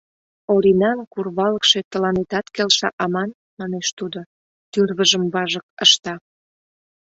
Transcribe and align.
—Оринан 0.53 0.97
курвалыкше 1.13 1.79
тыланетат 1.91 2.45
келша 2.55 2.89
аман,— 3.03 3.29
манеш 3.59 3.87
тудо, 3.99 4.19
тӱрвыжым 4.71 5.23
важык 5.33 5.65
ышта. 5.85 6.13